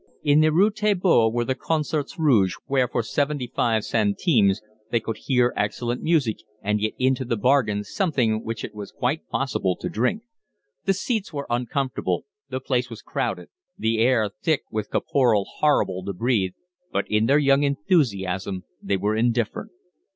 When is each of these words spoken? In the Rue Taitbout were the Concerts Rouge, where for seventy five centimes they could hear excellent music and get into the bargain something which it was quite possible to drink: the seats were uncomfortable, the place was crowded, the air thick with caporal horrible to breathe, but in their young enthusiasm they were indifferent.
In 0.23 0.39
the 0.41 0.51
Rue 0.51 0.71
Taitbout 0.71 1.31
were 1.31 1.45
the 1.45 1.53
Concerts 1.53 2.17
Rouge, 2.17 2.55
where 2.65 2.87
for 2.87 3.03
seventy 3.03 3.45
five 3.45 3.83
centimes 3.85 4.59
they 4.89 4.99
could 4.99 5.17
hear 5.17 5.53
excellent 5.55 6.01
music 6.01 6.37
and 6.59 6.79
get 6.79 6.95
into 6.97 7.23
the 7.23 7.37
bargain 7.37 7.83
something 7.83 8.43
which 8.43 8.63
it 8.63 8.73
was 8.73 8.91
quite 8.91 9.29
possible 9.29 9.75
to 9.75 9.89
drink: 9.89 10.23
the 10.85 10.95
seats 10.95 11.31
were 11.31 11.45
uncomfortable, 11.51 12.25
the 12.49 12.59
place 12.59 12.89
was 12.89 13.03
crowded, 13.03 13.49
the 13.77 13.99
air 13.99 14.31
thick 14.41 14.63
with 14.71 14.89
caporal 14.89 15.45
horrible 15.59 16.03
to 16.05 16.13
breathe, 16.13 16.53
but 16.91 17.05
in 17.07 17.27
their 17.27 17.37
young 17.37 17.61
enthusiasm 17.61 18.63
they 18.81 18.97
were 18.97 19.15
indifferent. 19.15 19.69